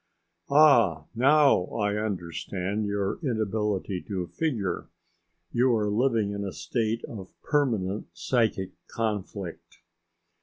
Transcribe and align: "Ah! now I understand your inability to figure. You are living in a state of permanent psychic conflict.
"Ah! 0.49 1.03
now 1.13 1.65
I 1.75 1.95
understand 1.95 2.87
your 2.87 3.19
inability 3.21 4.01
to 4.07 4.25
figure. 4.25 4.87
You 5.51 5.75
are 5.75 5.91
living 5.91 6.31
in 6.31 6.43
a 6.43 6.53
state 6.53 7.03
of 7.05 7.29
permanent 7.43 8.07
psychic 8.11 8.71
conflict. 8.87 9.77